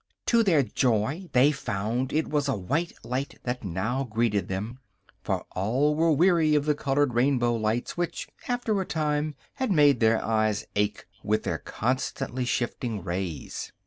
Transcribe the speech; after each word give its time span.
To 0.25 0.41
their 0.41 0.63
joy 0.63 1.29
they 1.31 1.51
found 1.51 2.11
it 2.11 2.27
was 2.27 2.47
a 2.47 2.55
white 2.55 2.91
light 3.03 3.37
that 3.43 3.63
now 3.63 4.03
greeted 4.03 4.47
them, 4.47 4.79
for 5.21 5.45
all 5.51 5.93
were 5.93 6.11
weary 6.11 6.55
of 6.55 6.65
the 6.65 6.73
colored 6.73 7.13
rainbow 7.13 7.53
lights 7.55 7.97
which, 7.97 8.27
after 8.47 8.81
a 8.81 8.85
time, 8.87 9.35
had 9.53 9.71
made 9.71 9.99
their 9.99 10.19
eyes 10.25 10.65
ache 10.75 11.05
with 11.23 11.43
their 11.43 11.59
constantly 11.59 12.45
shifting 12.45 13.03
rays. 13.03 13.71